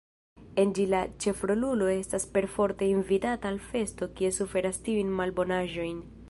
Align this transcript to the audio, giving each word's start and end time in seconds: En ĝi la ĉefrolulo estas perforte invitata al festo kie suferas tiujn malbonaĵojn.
En 0.61 0.69
ĝi 0.77 0.85
la 0.93 1.01
ĉefrolulo 1.25 1.89
estas 1.95 2.25
perforte 2.37 2.87
invitata 2.95 3.51
al 3.53 3.61
festo 3.67 4.09
kie 4.17 4.33
suferas 4.39 4.81
tiujn 4.89 5.15
malbonaĵojn. 5.21 6.03